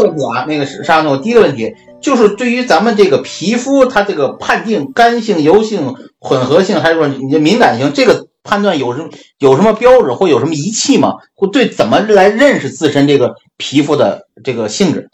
[0.00, 11.14] 个问题啊，那个是上次我第一个问题就是对于咱们这个皮肤，它这个判定干性、油性、混合性，还是说你的敏感性，这个判断有什么有什么标准或有什么仪器吗？
[11.34, 15.08] 或对怎么来认识自身这个皮肤的这个性质？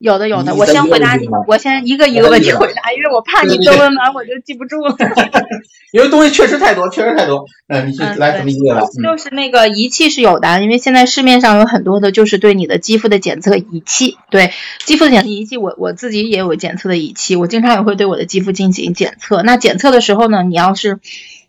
[0.00, 4.96] 有的有的，我先回答你我先一个一个问题回答，因为我怕你都问完我就记不住了。
[5.92, 7.44] 因为东西确实太多，确实太多。
[7.68, 8.80] 嗯，你去嗯对来怎么一个来？
[8.80, 14.16] 嗯就是那个仪器是有的，因为现在市面上有很多的，就是对你的肌肤的检测仪器。
[14.30, 14.52] 对
[14.86, 19.42] 肌肤的检测仪器，我我自己也有检测的仪器，我经常也会对我的肌肤进行检测。
[19.42, 20.98] 那检测的时候呢，你要是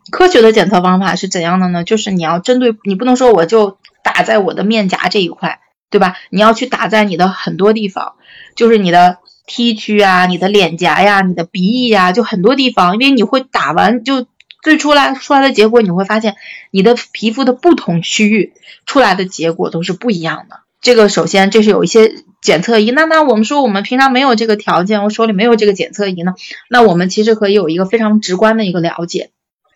[0.10, 1.84] 科学的检测方法是怎样的呢？
[1.86, 5.60] 就是你要针对，你不能说我就打在我的面颊这一块，
[5.92, 6.16] 对吧？
[6.32, 8.16] 你要去打在你的很多地方，
[8.56, 14.26] 就是你的 T 区啊、你的脸颊呀、你的鼻翼呀，就很多地方，因为你会打完就
[14.64, 16.36] 最出来出来的结果，你会发现
[16.72, 18.54] 你的皮肤的不同区域
[18.86, 20.62] 出来的结果都是不一样的。
[20.80, 26.34] 这个首先这是有一些检测仪，那那我们说我们平常没有这个条件，我手里没有这个检测仪呢，
[26.70, 29.32] 那我们其实可以有一个非常直观的一个了解。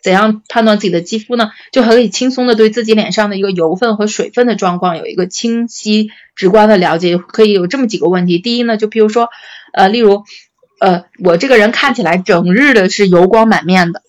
[0.06, 1.50] 怎样判断自己的肌肤呢？
[1.72, 7.18] 就可以轻松的对自己脸上的一个油分和水分的状况有一个清晰直观的了解。
[7.18, 9.30] 可以有这么几个问题：第一呢，就譬如说，
[9.74, 10.24] 呃，例如，
[10.80, 14.04] 呃，我这个人看起来整日的是油光满面的，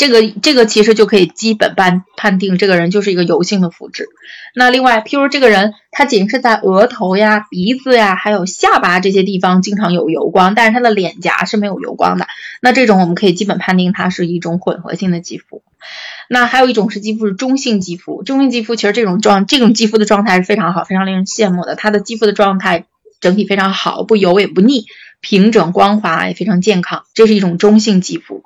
[0.00, 4.08] 这个这个其实就可以基本判判定这个人就是一个油性的肤质。
[4.54, 12.26] 那另外，譬如这个人他仅是在额头呀、鼻子呀，还有下巴这些地方经常有油光，但是他的脸颊是没有油光的，
[12.62, 15.62] 那这种我们可以基本判定它是一种混合性的肌肤。
[16.30, 21.74] 那还有一种是肌肤是中性肌肤，中性肌肤其实这种状这种肌肤的状态是非常好，非常令人羡慕的。
[21.74, 22.86] 它的肌肤的状态
[23.20, 24.86] 整体非常好，不油也不腻，
[25.20, 28.44] 平整光滑也非常健康，这是一种中性肌肤。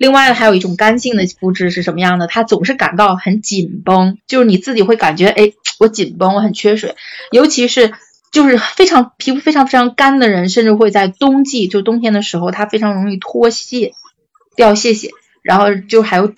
[0.00, 2.26] 另外还有一种干性的肤质是什么样的？
[2.26, 6.96] 它总是感到很紧绷，就是你自己会感觉，哎，我紧绷，我很缺水，
[7.30, 7.92] 尤其是
[8.32, 13.92] 就是非常皮肤非常非常干的人，甚至会在冬季，就冬天的时候，它非常容易脱屑、
[14.56, 15.10] 掉屑屑，
[15.42, 16.32] 然后就还有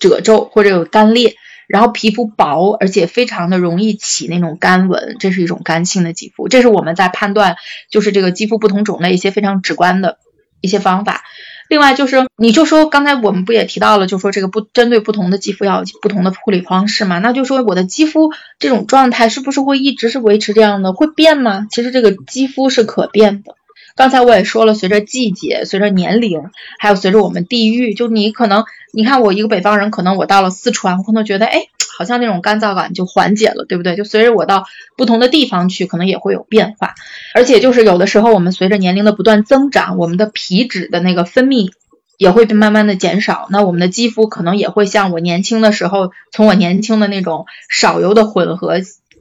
[0.00, 1.36] 褶皱或者有干裂，
[1.68, 6.48] 然后皮肤薄，而且非常的容易起那种干纹，这是一种干性的肌肤。
[6.48, 7.54] 这是我们在判断
[7.92, 10.18] 就是这个肌肤不同种类一些非常直观的
[10.60, 11.22] 一些方法。
[11.68, 17.18] 另外就是，你就说刚才我们不也提到了，就说这个不针对不同的肌肤要有不同的护理方式嘛？
[17.18, 20.92] 那就说我的肌肤这种状态是不是会一直是维持这样的？
[20.92, 21.66] 会变吗？
[21.70, 23.54] 其实这个肌肤是可变的。
[23.96, 26.40] 刚才我也说了，随着季节、随着年龄，
[26.78, 31.64] 还有随着我们地域，就你可能，你看我一个北方人，可能我到了四川，我可能觉得，哎，
[31.98, 33.96] 好像那种干燥感就缓解了，对不对？
[33.96, 34.66] 就随着我到
[34.96, 36.94] 不同的地方去，可能也会有变化。
[37.34, 41.72] 而且就是有的时候，我们随着年龄的不断增长，我们的皮脂的那个分泌
[42.16, 48.76] 也会慢慢的减少，那我们的肌肤可能也会像我年轻的时候，从我年轻的那种少油的混合。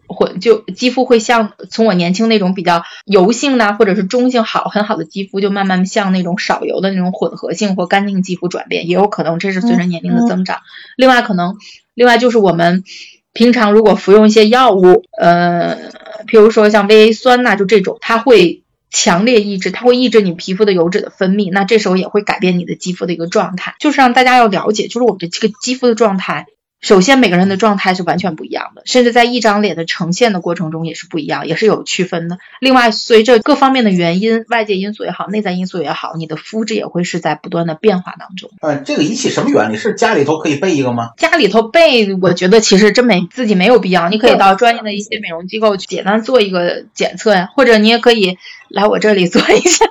[0.09, 10.59] 混就肌肤会像从我年轻那种比较油性呢或者是中性好很好的肌肤，就慢慢向那种少油的那种混合性或干净肌肤转变，也有可能这是随着年龄的增长。
[10.95, 11.57] 另外可能，
[11.97, 12.83] 另外就是我们
[13.33, 15.75] 平常如果服用一些药物，呃，
[16.27, 23.73] 譬如说像维 A 酸呐、就这种，它会强烈抑制，它会抑制你皮肤的油脂的分泌，那这时候也会改变你的肌肤的一个状态。
[23.79, 26.45] 就是让大家要了解，就是我们的这个肌肤的状态。
[26.79, 32.37] 首先，每个人的状态是完全不一样的，甚至在一张脸的呈现的过程中也是不一样，也是有区分的。
[32.59, 38.51] 另外，随着各方面的原因，外界因素也好，内在因素也好，你的肤质也会是在不断的变化当中。
[38.61, 39.77] 呃，这个仪器什么原理？
[39.77, 41.09] 是家里头可以备一个吗？
[41.17, 48.37] 家里头备，我觉得其实真没自己没有必要，你可以到专业的一些美容机构去简单做一个检测呀，或者你也可以
[48.69, 49.85] 来我这里做一下。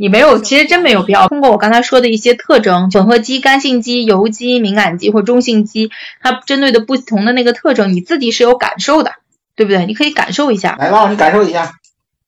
[0.00, 1.26] 你没有，其实真没有必要。
[1.26, 5.90] 通过我刚才说的一些特征，混合肌、干性肌、油肌、敏感肌或中性肌，
[6.22, 9.14] 它针对的不同的那个特征，你自己是有感受的，
[9.56, 9.86] 对不对？
[9.86, 10.76] 你可以感受一下。
[10.78, 11.72] 来，吧你感受一下。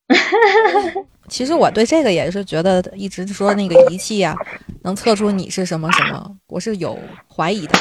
[1.29, 4.35] 其实我对这个也是觉得，一直说那个仪器呀、
[4.83, 6.99] 能测出你是什么什么，我是有
[7.33, 7.79] 怀疑的。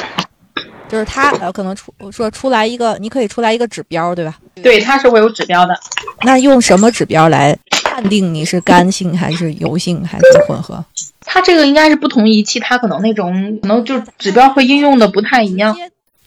[0.88, 4.38] 就是它呃，可能出说出来一个，你可以出来一个指标，对吧？
[4.62, 5.76] 对，它是会有指标的。
[6.22, 7.58] 那用什么指标来
[8.00, 10.84] 判定你是干性还是油性还是混合？
[11.26, 15.76] 它这个应该是不同仪器，它可能那种可能就指标会应用的不太一样。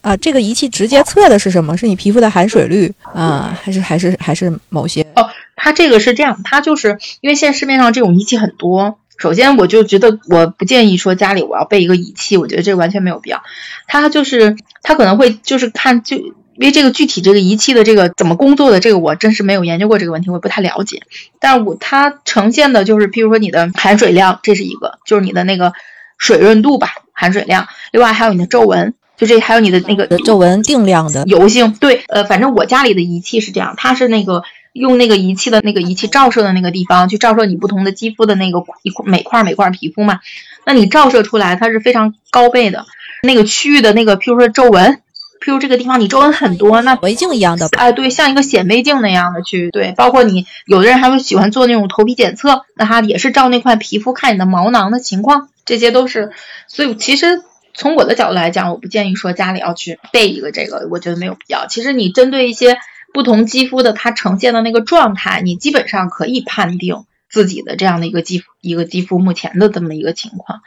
[0.01, 1.75] 啊，这个仪器直接测的是什么？
[1.75, 5.01] 是你皮肤的含水率啊，还是还是还是某些？
[5.15, 8.99] 哦，它这个是这样，它就是因为现在市面上这种仪器很多。
[9.17, 13.41] 首先，我就觉得我不建议说家里我要备一个仪器，我觉得这完全没有必要。
[13.87, 16.17] 它就是它可能会就是看就
[16.55, 21.03] 因为这个具体这个仪器的这个怎么工作的这个我真是没有研究过这个问题，我也不太了解。
[21.39, 25.73] 但我它呈现的就是，譬如说你的含水量，这是一个，就是你的那个
[26.17, 27.67] 水润度吧，含水量。
[27.91, 28.93] 另外还有你的皱纹。
[29.15, 40.19] 就这还有你的那个皱纹定量的油性，对，呃，反正我家里的仪器是这样，它是那个用那个仪器的那个仪器照射的那个地方去照射你不同的肌肤的那个一块每块每块皮肤嘛，
[40.65, 42.87] 那你照射出来它是非常高倍的，
[43.21, 44.99] 那个区域的那个，譬如说皱纹，
[45.43, 56.31] 譬如这个地方你皱纹很多，那显微镜一样的，哎，对，像一个显微镜那样的去，对，包括你有的人还会喜欢做那种头皮检测，那他也是照那块皮肤看你的毛囊的情况，这些都是，
[56.67, 57.43] 所以其实。
[57.75, 61.65] 从我的角度来讲，我不建议说家里要去备一个这个，我觉得没有必要。
[61.65, 62.77] 其实你针对一些
[63.15, 70.61] 不同肌肤的它呈现的那个状态，你基本上可以判定自己的这样的一个肌肤一个肌肤目前的这么一个情况。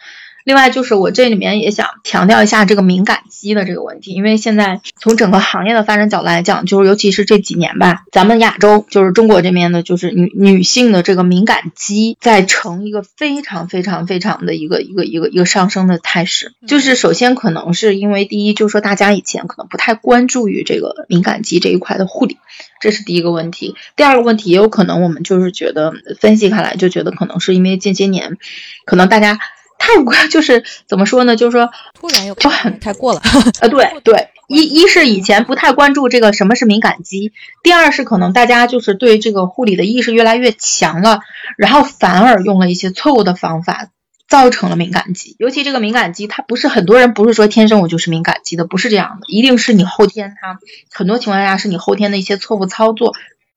[0.47, 16.53] 另外就是我这里面也想强调一下这个敏感肌的这个问题，因为现在从整个行业的发展角度来讲，就是尤其是这几年吧，咱们亚洲就是中国这边的，就是女女性的这个敏感肌在呈一个非常非常非常的一个一个一个一个上升的态势。
[16.69, 22.39] 就是首先可能是因为第一，就是说大家以前可能不太关注于这个敏感肌这一块的护理，
[22.81, 23.75] 这是第一个问题。
[23.97, 28.39] 第二个问题也有可能我们就是觉得分析开来就觉得可能是因为近些年
[28.85, 29.41] 可能大家。
[29.79, 31.37] 太过就是怎么说呢？
[31.37, 33.23] 就是说突然又太过了。
[33.61, 37.33] 呃，对对，一一是以前不太关注这个什么是敏感肌，
[37.63, 41.21] 第二是可能大家就是对这个护理的意识越来越强了，
[41.57, 43.89] 然后反而用了一些错误的方法，
[44.29, 45.37] 造成了敏感肌。
[45.39, 50.59] 尤其这个敏感肌，它不是很多人不是说天生我就是敏感肌的，不是这样的，一定是你后天它
[50.91, 53.15] 很多情况下是你后天的一些错误操作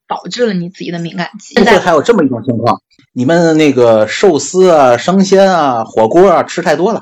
[0.10, 1.54] 导致了你自己的敏感肌。
[1.54, 2.82] 现在还有这么一种情况。
[3.14, 7.02] 你们那个寿司啊、生鲜啊、火锅啊吃太多了，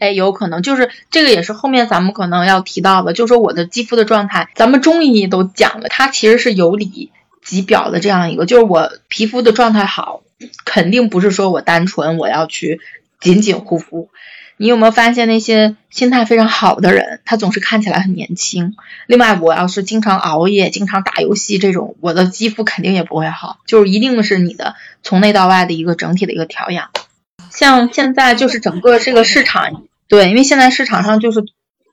[0.00, 7.12] 哎，有可能就是这个也是后面咱们可能要提到的，就是说我的肌肤的状态，咱们中医都讲了，它其实是有里
[7.44, 10.22] 及表的这样一个，就是我皮肤的状态好，
[10.64, 12.80] 肯定不是说我单纯我要去
[13.20, 14.10] 仅仅护肤。
[14.56, 18.74] 你有没有发现那些心态非常好的人，他总是看起来很年轻？
[19.06, 23.58] 另外，我要是经常熬夜、经常打游戏这种，我的肌肤肯定也不会好。
[23.66, 26.90] 就是一定是你的从内到外的一个整体的一个调养。
[27.50, 31.44] 像现在就是整个这个市场，对，因为现在市场上就是。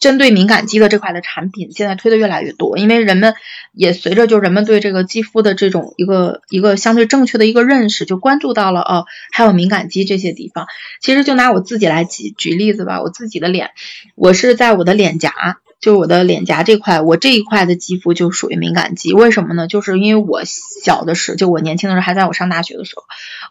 [0.04, 3.36] 针对敏感肌的这块的产品，现在推的越来越多，因为人们
[3.72, 10.68] 也随着就人们对这个肌肤的这种一个一个相对正确的一个认识，就关注到了哦，还有敏感肌这些地方。
[11.00, 13.72] 其实就拿我自己来举举例子吧，我自己的脸，
[14.16, 15.32] 我是在我的脸颊，
[15.80, 19.14] 就我的脸颊这块，我这一块的肌肤就属于敏感肌。
[19.14, 19.68] 为什么呢？
[19.68, 23.04] 就是因为我小的时候，就我年轻的时候，还在我上大学的时候，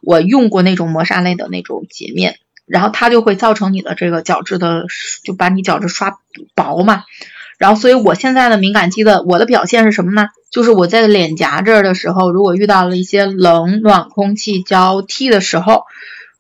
[0.03, 2.37] 我用过那种磨砂类的那种洁面。
[2.73, 4.87] 然后它就会造成你的这个角质的，
[5.23, 6.17] 就把你角质刷
[6.55, 7.05] 薄嘛。
[7.59, 10.29] 然后，所以我现在的敏感肌的我的表现是什么呢？
[10.51, 15.85] 就是我在脸颊这儿的时候，如果遇到了一些冷暖空气交替的时候，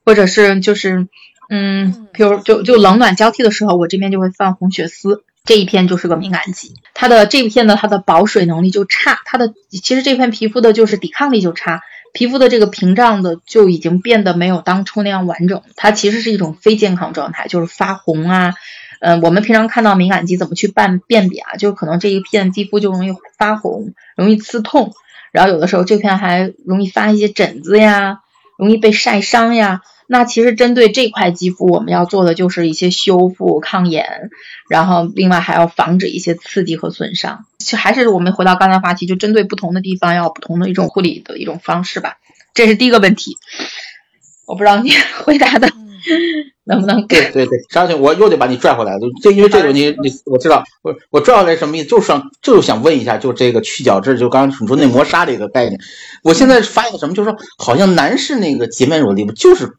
[0.06, 1.06] 或者是就是
[1.50, 6.72] 嗯，比如就就冷暖交替的时候，我这边就会泛红血丝，这一片就是个敏感肌。
[6.94, 11.82] 它的这一片呢，它的保水能力就差，它的其实这片皮肤的就是抵抗力就差。
[12.12, 18.54] 皮肤的这个屏障的就已经变得没有当初那样完整，它其实是一种非健康状态，就是发红啊。
[19.00, 21.56] 嗯，我们平常看到敏感肌怎么去办辨别啊？
[21.56, 24.92] 就可能这一片肌肤就容易发红，容易刺痛，
[25.32, 28.20] 然后有的时候这片还容易发一些疹子呀，
[28.58, 29.82] 容易被晒伤呀。
[30.12, 34.28] 那其实针对这块肌肤，我们要做的就是一些修复、抗炎，
[34.68, 37.46] 然后另外还要防止一些刺激和损伤。
[37.58, 42.18] 就还是我们回到刚才话题，就针对不同的地方要不同的一种护理的一种方式吧。
[42.52, 43.38] 这是第一个问题，
[44.46, 44.90] 我不知道你
[45.24, 45.70] 回答的
[46.64, 51.88] 能不能对对对，张姐，我又得把你拽回来了，就因为这个问题，你我知道，我我拽回来什么意思？
[51.88, 55.80] 就是想就是想问一下，就这个去角质，就刚刚你说那磨砂这个概念，
[56.22, 57.14] 我现在发现什么？
[57.14, 59.78] 就是说，好像男士那个洁面乳的地方就是。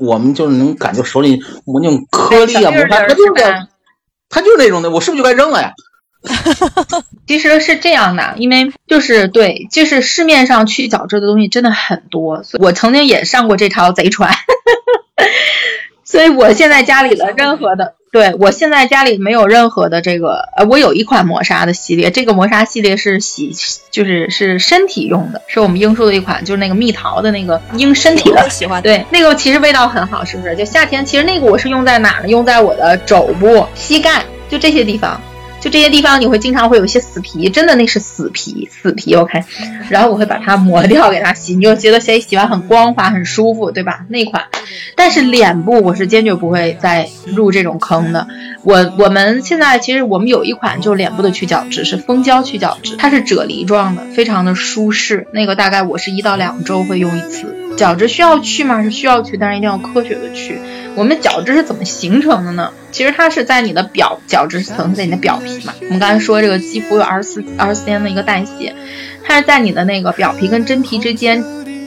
[0.00, 3.44] 我们就是能感觉手里我那种颗粒啊，摩擦，它就是
[4.28, 5.72] 它就是那种的，我是不是就该扔了呀？
[7.26, 14.34] 其实是这样的，因为就是对，就是市面上去角质的东西真的很多，我曾经也上过这条贼船。
[16.04, 23.54] 所以我现在家里的任何的，对我现在家里没有任何的这个，呃，我有一款磨砂的系列，这个磨砂系列是洗，
[23.92, 30.56] 就是是身体用的，是我们英叔的一款，就是那个蜜桃的那个英身体的，喜欢，对，那个其实味道很好，是不是？
[30.56, 32.28] 就夏天，其实那个我是用在哪呢？
[32.28, 35.20] 用在我的肘部、膝盖，就这些地方。
[35.60, 39.44] 就这些地方你会经常会有一些死皮，真的那是死皮，死皮 OK。
[39.88, 44.06] 然后我会把它磨掉给它洗，你就觉得洗洗完很光滑很舒服，对吧？
[44.08, 44.44] 那款。
[44.96, 48.26] 但是脸部我是坚决不会再入这种坑的。
[48.62, 55.26] 我我们现在其实我们有一款就是脸部的去角质，是蜂胶去角质，它是啫喱状的，非常的舒适。
[55.32, 57.56] 那个大概我是一到两周会用一次。
[57.76, 58.82] 角质需要去吗？
[58.82, 60.60] 是需要去，但是一定要科学的去。
[60.96, 62.72] 我们角质是怎么形成的呢？
[62.90, 65.72] 其实它是在你的表角质层，在你的表皮嘛。
[65.82, 68.74] 我们刚才说这个肌肤有二十四二十四天的一个代谢，
[69.24, 71.44] 它是在你的那个表皮跟真皮之间，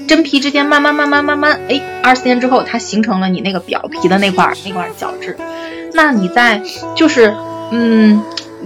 [0.08, 5.38] 真皮之间慢慢慢慢慢慢，哎，二十四天之后它形成了你那个表皮的那块那块角质。
[5.94, 6.62] 那你在
[6.96, 7.36] 就是，
[7.72, 8.24] 嗯，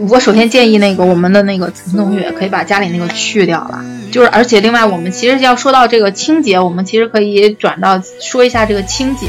[0.09, 3.83] 我首先建议那个我们的那个陈同学可以把家里那个去掉了。
[4.11, 9.27] 就是，而且另外，我们其实要说到这个清洁，我们其实可以转到说一下这个清洁。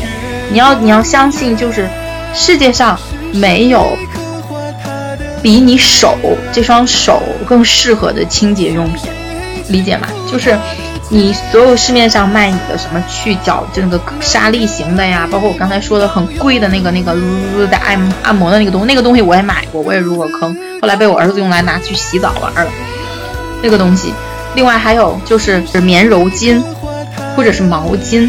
[0.50, 1.88] 你要你要相信，就是
[2.32, 2.98] 世界上
[3.32, 3.96] 没有
[5.42, 6.16] 比你手
[6.52, 9.10] 这双手更适合的清洁用品，
[9.68, 10.06] 理解吗？
[10.30, 10.56] 就是
[11.11, 17.15] 你所有市面上卖你的什么去角就那个沙粒型的呀，包括我刚才说的很贵的那个那个
[17.67, 22.71] 的按按摩的那个东西，那个东西我也买过，我也入过坑，后来被我儿子用来拿去洗澡玩了，
[23.62, 24.12] 那个东西。
[24.55, 26.62] 另外还有就是棉柔巾，
[27.35, 28.29] 或者是毛巾，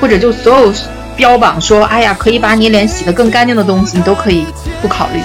[0.00, 0.72] 或者就所有
[1.16, 4.44] 标榜说，哎呀，可以把你脸洗得更干净的东西，你都可以
[4.82, 5.20] 不考虑。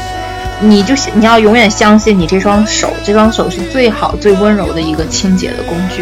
[0.62, 6.02] 你就你要永远相信你这双手，这双手是最好最温柔的一个清洁的工具。